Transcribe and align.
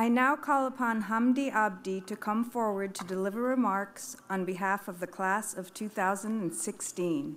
I 0.00 0.08
now 0.08 0.34
call 0.34 0.66
upon 0.66 1.02
Hamdi 1.02 1.52
Abdi 1.52 2.00
to 2.06 2.16
come 2.16 2.42
forward 2.42 2.94
to 2.94 3.04
deliver 3.04 3.42
remarks 3.42 4.16
on 4.30 4.46
behalf 4.46 4.88
of 4.88 4.98
the 4.98 5.06
class 5.06 5.54
of 5.54 5.74
2016. 5.74 7.36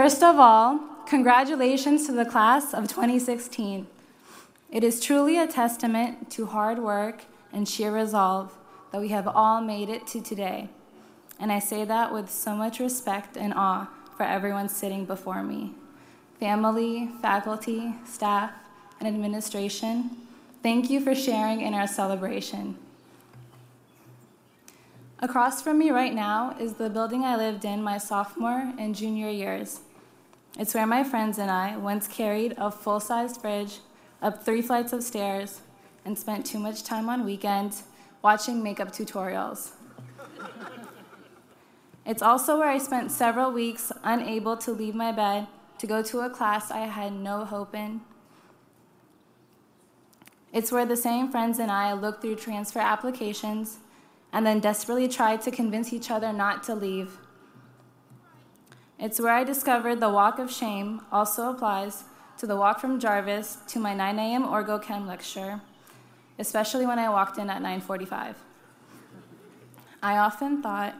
First 0.00 0.22
of 0.22 0.38
all, 0.38 0.78
congratulations 1.06 2.06
to 2.06 2.12
the 2.12 2.24
class 2.24 2.72
of 2.72 2.86
2016. 2.86 3.88
It 4.70 4.84
is 4.84 5.00
truly 5.00 5.36
a 5.36 5.48
testament 5.48 6.30
to 6.30 6.46
hard 6.46 6.78
work 6.78 7.24
and 7.52 7.68
sheer 7.68 7.92
resolve 7.92 8.56
that 8.92 9.00
we 9.00 9.08
have 9.08 9.26
all 9.26 9.60
made 9.60 9.88
it 9.88 10.06
to 10.06 10.20
today. 10.20 10.68
And 11.40 11.50
I 11.50 11.58
say 11.58 11.84
that 11.84 12.12
with 12.12 12.30
so 12.30 12.54
much 12.54 12.78
respect 12.78 13.36
and 13.36 13.52
awe 13.52 13.88
for 14.16 14.22
everyone 14.22 14.68
sitting 14.68 15.04
before 15.04 15.42
me. 15.42 15.74
Family, 16.38 17.10
faculty, 17.20 17.92
staff, 18.06 18.52
and 19.00 19.08
administration, 19.08 20.10
thank 20.62 20.90
you 20.90 21.00
for 21.00 21.16
sharing 21.16 21.60
in 21.60 21.74
our 21.74 21.88
celebration. 21.88 22.78
Across 25.18 25.62
from 25.62 25.76
me 25.76 25.90
right 25.90 26.14
now 26.14 26.54
is 26.60 26.74
the 26.74 26.88
building 26.88 27.24
I 27.24 27.34
lived 27.34 27.64
in 27.64 27.82
my 27.82 27.98
sophomore 27.98 28.72
and 28.78 28.94
junior 28.94 29.28
years. 29.28 29.80
It's 30.56 30.74
where 30.74 30.86
my 30.86 31.04
friends 31.04 31.38
and 31.38 31.50
I 31.50 31.76
once 31.76 32.08
carried 32.08 32.54
a 32.56 32.70
full 32.70 33.00
sized 33.00 33.40
fridge 33.40 33.80
up 34.22 34.44
three 34.44 34.62
flights 34.62 34.92
of 34.92 35.02
stairs 35.02 35.60
and 36.04 36.18
spent 36.18 36.46
too 36.46 36.58
much 36.58 36.82
time 36.82 37.08
on 37.08 37.24
weekends 37.24 37.84
watching 38.22 38.62
makeup 38.62 38.90
tutorials. 38.90 39.72
it's 42.06 42.22
also 42.22 42.58
where 42.58 42.68
I 42.68 42.78
spent 42.78 43.10
several 43.12 43.52
weeks 43.52 43.92
unable 44.02 44.56
to 44.58 44.72
leave 44.72 44.94
my 44.94 45.12
bed 45.12 45.46
to 45.78 45.86
go 45.86 46.02
to 46.02 46.20
a 46.20 46.30
class 46.30 46.70
I 46.70 46.86
had 46.86 47.12
no 47.12 47.44
hope 47.44 47.74
in. 47.74 48.00
It's 50.52 50.72
where 50.72 50.86
the 50.86 50.96
same 50.96 51.30
friends 51.30 51.58
and 51.58 51.70
I 51.70 51.92
looked 51.92 52.22
through 52.22 52.36
transfer 52.36 52.80
applications 52.80 53.78
and 54.32 54.46
then 54.46 54.60
desperately 54.60 55.08
tried 55.08 55.42
to 55.42 55.50
convince 55.50 55.92
each 55.92 56.10
other 56.10 56.32
not 56.32 56.62
to 56.64 56.74
leave. 56.74 57.18
It's 58.98 59.20
where 59.20 59.32
I 59.32 59.44
discovered 59.44 60.00
the 60.00 60.10
walk 60.10 60.40
of 60.40 60.50
shame 60.50 61.02
also 61.12 61.50
applies 61.50 62.02
to 62.38 62.46
the 62.46 62.56
walk 62.56 62.80
from 62.80 62.98
Jarvis 62.98 63.58
to 63.68 63.78
my 63.78 63.94
9 63.94 64.18
a.m. 64.18 64.44
Orgo-Chem 64.44 65.06
lecture, 65.06 65.60
especially 66.36 66.84
when 66.84 66.98
I 66.98 67.08
walked 67.08 67.38
in 67.38 67.48
at 67.48 67.62
9:45. 67.62 68.34
I 70.02 70.16
often 70.16 70.62
thought, 70.62 70.94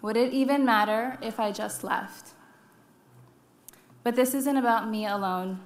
would 0.00 0.16
it 0.16 0.32
even 0.32 0.64
matter 0.64 1.16
if 1.22 1.38
I 1.38 1.52
just 1.52 1.84
left? 1.84 2.30
But 4.02 4.16
this 4.16 4.34
isn't 4.34 4.56
about 4.56 4.88
me 4.88 5.06
alone. 5.06 5.60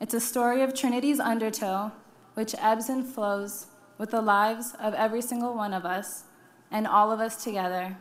It's 0.00 0.14
a 0.14 0.20
story 0.20 0.62
of 0.62 0.72
Trinity's 0.72 1.18
undertow, 1.18 1.90
which 2.34 2.54
ebbs 2.60 2.88
and 2.88 3.04
flows 3.04 3.66
with 3.98 4.12
the 4.12 4.22
lives 4.22 4.74
of 4.78 4.94
every 4.94 5.22
single 5.22 5.54
one 5.54 5.74
of 5.74 5.84
us 5.84 6.24
and 6.70 6.86
all 6.86 7.10
of 7.10 7.18
us 7.18 7.42
together. 7.42 7.96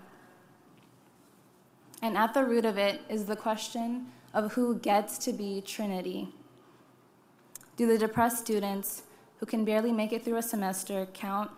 And 2.02 2.18
at 2.18 2.34
the 2.34 2.44
root 2.44 2.66
of 2.66 2.78
it 2.78 3.02
is 3.10 3.26
the 3.26 3.36
question 3.36 4.08
of 4.34 4.54
who 4.54 4.76
gets 4.76 5.18
to 5.20 5.34
be 5.34 5.62
Trinity. 5.62 6.30
Do 7.78 7.88
the 7.88 7.98
depressed 7.98 8.40
students 8.40 9.04
who 9.40 9.46
can 9.46 9.66
barely 9.66 9.92
make 9.92 10.14
it 10.14 10.24
through 10.24 10.38
a 10.38 10.42
semester 10.42 11.08
count? 11.14 11.52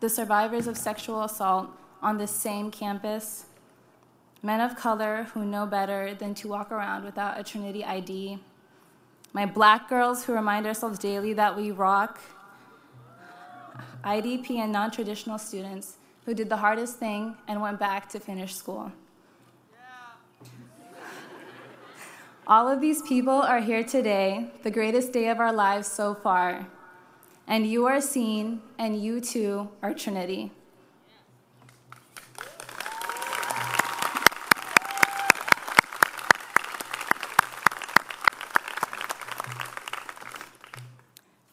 The 0.00 0.08
survivors 0.08 0.66
of 0.66 0.76
sexual 0.76 1.22
assault 1.22 1.70
on 2.02 2.18
this 2.18 2.30
same 2.30 2.70
campus? 2.70 3.46
Men 4.42 4.60
of 4.60 4.76
color 4.76 5.28
who 5.32 5.44
know 5.44 5.66
better 5.66 6.14
than 6.14 6.34
to 6.36 6.48
walk 6.48 6.70
around 6.70 7.04
without 7.04 7.38
a 7.38 7.44
Trinity 7.44 7.84
ID? 7.84 8.38
My 9.32 9.46
black 9.46 9.88
girls 9.88 10.24
who 10.24 10.32
remind 10.32 10.66
ourselves 10.66 10.98
daily 10.98 11.32
that 11.32 11.56
we 11.56 11.70
rock 11.70 12.20
IDP 14.04 14.58
and 14.58 14.70
non 14.70 14.90
traditional 14.90 15.38
students 15.38 15.96
who 16.24 16.34
did 16.34 16.48
the 16.48 16.56
hardest 16.56 16.96
thing 16.98 17.36
and 17.46 17.60
went 17.60 17.78
back 17.78 18.08
to 18.10 18.20
finish 18.20 18.54
school. 18.54 18.92
All 22.46 22.68
of 22.68 22.80
these 22.80 23.00
people 23.00 23.32
are 23.32 23.60
here 23.60 23.82
today, 23.82 24.50
the 24.62 24.70
greatest 24.70 25.12
day 25.12 25.28
of 25.28 25.40
our 25.40 25.52
lives 25.52 25.88
so 25.88 26.14
far. 26.14 26.66
And 27.46 27.66
you 27.66 27.86
are 27.86 28.00
seen, 28.00 28.60
and 28.78 29.02
you 29.02 29.20
too 29.20 29.70
are 29.82 29.94
Trinity. 29.94 30.52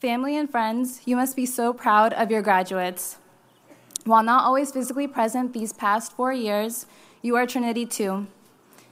Family 0.01 0.35
and 0.35 0.49
friends, 0.49 1.01
you 1.05 1.15
must 1.15 1.35
be 1.35 1.45
so 1.45 1.71
proud 1.71 2.11
of 2.13 2.31
your 2.31 2.41
graduates. 2.41 3.17
While 4.03 4.23
not 4.23 4.45
always 4.45 4.71
physically 4.71 5.07
present 5.07 5.53
these 5.53 5.73
past 5.73 6.13
four 6.13 6.33
years, 6.33 6.87
you 7.21 7.35
are 7.35 7.45
Trinity 7.45 7.85
too. 7.85 8.27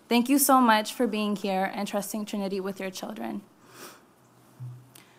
Thank 0.08 0.30
you 0.30 0.38
so 0.38 0.62
much 0.62 0.94
for 0.94 1.08
being 1.08 1.36
here 1.36 1.72
and 1.74 1.88
trusting 1.88 2.26
Trinity 2.26 2.60
with 2.60 2.80
your 2.80 2.92
children. 2.92 3.42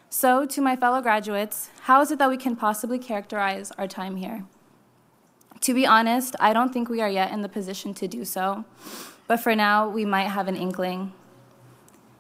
So, 0.09 0.45
to 0.47 0.61
my 0.61 0.77
fellow 0.77 1.01
graduates, 1.01 1.71
how 1.83 2.01
is 2.01 2.11
it 2.11 2.19
that 2.19 2.29
we 2.29 2.37
can 2.37 2.57
possibly 2.57 2.99
characterize 2.99 3.71
our 3.73 3.87
time 3.87 4.17
here? 4.17 4.45
To 5.63 5.75
be 5.75 5.87
honest, 5.87 6.35
I 6.41 6.53
don't 6.53 6.73
think 6.73 6.89
we 6.89 7.01
are 7.01 7.11
yet 7.11 7.33
in 7.33 7.43
the 7.43 7.49
position 7.49 7.95
to 7.95 8.09
do 8.09 8.25
so, 8.25 8.65
but 9.27 9.39
for 9.39 9.55
now, 9.55 9.89
we 9.89 10.05
might 10.05 10.29
have 10.29 10.49
an 10.49 10.57
inkling. 10.57 11.13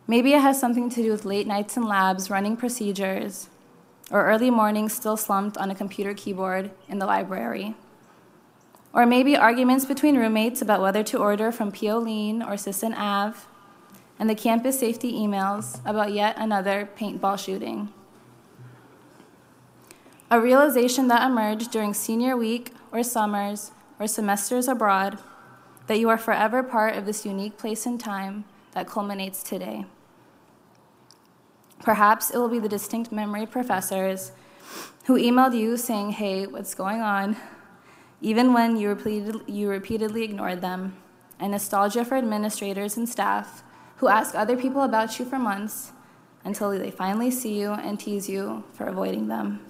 Maybe 0.06 0.32
it 0.32 0.40
has 0.40 0.60
something 0.60 0.90
to 0.90 1.02
do 1.02 1.10
with 1.10 1.24
late 1.24 1.46
nights 1.46 1.76
in 1.76 1.84
labs, 1.84 2.30
running 2.30 2.56
procedures, 2.56 3.48
or 4.10 4.26
early 4.26 4.50
mornings 4.50 4.92
still 4.92 5.16
slumped 5.16 5.56
on 5.56 5.70
a 5.70 5.74
computer 5.74 6.14
keyboard 6.14 6.70
in 6.88 6.98
the 6.98 7.06
library. 7.06 7.74
Or 8.92 9.06
maybe 9.06 9.36
arguments 9.36 9.84
between 9.84 10.16
roommates 10.16 10.60
about 10.60 10.80
whether 10.80 11.02
to 11.04 11.18
order 11.18 11.52
from 11.52 11.70
Pioline 11.70 12.44
or 12.46 12.56
Sisson 12.56 12.92
Ave, 12.94 13.38
and 14.18 14.28
the 14.28 14.34
campus 14.34 14.78
safety 14.78 15.12
emails 15.12 15.80
about 15.86 16.12
yet 16.12 16.36
another 16.36 16.88
paintball 16.98 17.38
shooting. 17.42 17.88
A 20.30 20.40
realization 20.40 21.08
that 21.08 21.26
emerged 21.26 21.70
during 21.70 21.94
senior 21.94 22.36
week 22.36 22.74
or 22.92 23.02
summers 23.02 23.72
or 23.98 24.06
semesters 24.06 24.68
abroad 24.68 25.18
that 25.86 25.98
you 25.98 26.08
are 26.08 26.18
forever 26.18 26.62
part 26.62 26.96
of 26.96 27.06
this 27.06 27.24
unique 27.24 27.56
place 27.56 27.86
and 27.86 27.98
time 27.98 28.44
that 28.72 28.86
culminates 28.86 29.42
today. 29.42 29.86
Perhaps 31.82 32.30
it 32.30 32.36
will 32.38 32.48
be 32.48 32.58
the 32.58 32.68
distinct 32.68 33.10
memory 33.10 33.46
professors 33.46 34.32
who 35.06 35.18
emailed 35.18 35.56
you 35.56 35.76
saying, 35.76 36.12
hey, 36.12 36.46
what's 36.46 36.74
going 36.74 37.00
on? 37.00 37.36
Even 38.20 38.52
when 38.52 38.76
you, 38.76 39.42
you 39.46 39.68
repeatedly 39.68 40.22
ignored 40.22 40.60
them. 40.60 40.96
And 41.38 41.52
nostalgia 41.52 42.04
for 42.04 42.16
administrators 42.16 42.98
and 42.98 43.08
staff 43.08 43.62
who 43.96 44.08
ask 44.08 44.34
other 44.34 44.58
people 44.58 44.82
about 44.82 45.18
you 45.18 45.24
for 45.24 45.38
months 45.38 45.92
until 46.44 46.70
they 46.70 46.90
finally 46.90 47.30
see 47.30 47.58
you 47.58 47.72
and 47.72 47.98
tease 47.98 48.28
you 48.28 48.64
for 48.74 48.84
avoiding 48.84 49.28
them. 49.28 49.60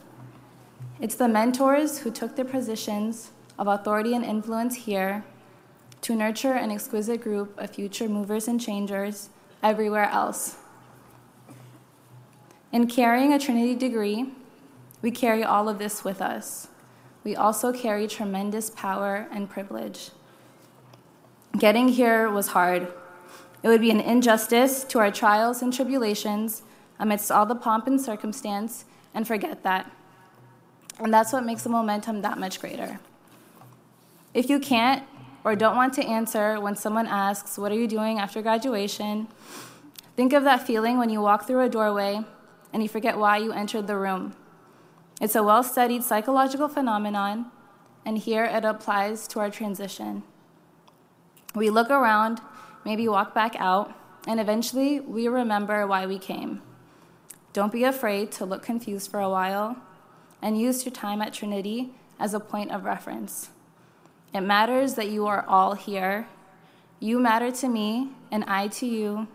It's 1.00 1.14
the 1.14 1.28
mentors 1.28 2.00
who 2.00 2.10
took 2.10 2.34
their 2.34 2.44
positions 2.44 3.30
of 3.56 3.68
authority 3.68 4.14
and 4.14 4.24
influence 4.24 4.74
here 4.74 5.24
to 6.02 6.16
nurture 6.16 6.52
an 6.52 6.72
exquisite 6.72 7.20
group 7.20 7.56
of 7.56 7.70
future 7.70 8.08
movers 8.08 8.48
and 8.48 8.60
changers 8.60 9.30
everywhere 9.62 10.08
else 10.10 10.56
in 12.72 12.86
carrying 12.86 13.32
a 13.32 13.38
Trinity 13.38 13.74
degree, 13.74 14.32
we 15.02 15.10
carry 15.10 15.42
all 15.42 15.68
of 15.68 15.78
this 15.78 16.04
with 16.04 16.20
us. 16.20 16.68
We 17.24 17.34
also 17.34 17.72
carry 17.72 18.06
tremendous 18.06 18.70
power 18.70 19.28
and 19.32 19.50
privilege. 19.50 20.10
Getting 21.58 21.88
here 21.88 22.30
was 22.30 22.48
hard. 22.48 22.92
It 23.62 23.68
would 23.68 23.80
be 23.80 23.90
an 23.90 24.00
injustice 24.00 24.84
to 24.84 24.98
our 25.00 25.10
trials 25.10 25.62
and 25.62 25.72
tribulations 25.72 26.62
amidst 26.98 27.30
all 27.30 27.44
the 27.44 27.54
pomp 27.54 27.86
and 27.86 28.00
circumstance 28.00 28.84
and 29.14 29.26
forget 29.26 29.62
that. 29.64 29.90
And 30.98 31.12
that's 31.12 31.32
what 31.32 31.44
makes 31.44 31.64
the 31.64 31.70
momentum 31.70 32.22
that 32.22 32.38
much 32.38 32.60
greater. 32.60 33.00
If 34.32 34.48
you 34.48 34.60
can't 34.60 35.02
or 35.42 35.56
don't 35.56 35.76
want 35.76 35.94
to 35.94 36.04
answer 36.04 36.60
when 36.60 36.76
someone 36.76 37.06
asks, 37.06 37.58
What 37.58 37.72
are 37.72 37.74
you 37.74 37.88
doing 37.88 38.18
after 38.18 38.42
graduation? 38.42 39.26
Think 40.14 40.32
of 40.32 40.44
that 40.44 40.66
feeling 40.66 40.98
when 40.98 41.10
you 41.10 41.20
walk 41.20 41.46
through 41.46 41.62
a 41.62 41.68
doorway 41.68 42.24
and 42.72 42.82
you 42.82 42.88
forget 42.88 43.18
why 43.18 43.38
you 43.38 43.52
entered 43.52 43.86
the 43.86 43.96
room. 43.96 44.34
It's 45.20 45.34
a 45.34 45.42
well 45.42 45.62
studied 45.62 46.02
psychological 46.02 46.68
phenomenon, 46.68 47.46
and 48.04 48.18
here 48.18 48.44
it 48.44 48.64
applies 48.64 49.26
to 49.28 49.40
our 49.40 49.50
transition. 49.50 50.22
We 51.54 51.68
look 51.68 51.90
around, 51.90 52.40
maybe 52.84 53.08
walk 53.08 53.34
back 53.34 53.54
out, 53.58 53.92
and 54.26 54.40
eventually 54.40 55.00
we 55.00 55.28
remember 55.28 55.86
why 55.86 56.06
we 56.06 56.18
came. 56.18 56.62
Don't 57.52 57.72
be 57.72 57.84
afraid 57.84 58.30
to 58.32 58.44
look 58.44 58.62
confused 58.62 59.10
for 59.10 59.20
a 59.20 59.28
while 59.28 59.76
and 60.40 60.58
use 60.58 60.84
your 60.84 60.92
time 60.92 61.20
at 61.20 61.34
Trinity 61.34 61.90
as 62.18 62.32
a 62.32 62.40
point 62.40 62.70
of 62.70 62.84
reference. 62.84 63.50
It 64.32 64.42
matters 64.42 64.94
that 64.94 65.10
you 65.10 65.26
are 65.26 65.44
all 65.48 65.74
here. 65.74 66.28
You 67.00 67.18
matter 67.18 67.50
to 67.50 67.68
me, 67.68 68.10
and 68.30 68.44
I 68.44 68.68
to 68.68 68.86
you, 68.86 69.26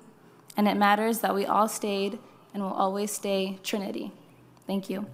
and 0.55 0.67
it 0.67 0.77
matters 0.77 1.19
that 1.19 1.35
we 1.35 1.45
all 1.45 1.67
stayed 1.67 2.17
and 2.55 2.63
will 2.63 2.71
always 2.71 3.11
stay 3.11 3.59
Trinity. 3.63 4.13
Thank 4.65 4.89
you. 4.89 5.05